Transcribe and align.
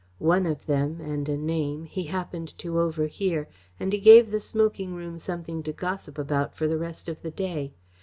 One 0.17 0.47
of 0.47 0.65
them, 0.65 0.99
and 0.99 1.29
a 1.29 1.37
name, 1.37 1.83
he 1.85 2.05
happened 2.05 2.57
to 2.57 2.79
overhear, 2.79 3.47
and 3.79 3.93
he 3.93 3.99
gave 3.99 4.31
the 4.31 4.39
smoking 4.39 4.95
room 4.95 5.19
something 5.19 5.61
to 5.61 5.73
gossip 5.73 6.17
about 6.17 6.55
for 6.55 6.67
the 6.67 6.79
rest 6.79 7.07
of 7.07 7.21
the 7.21 7.29
day. 7.29 7.71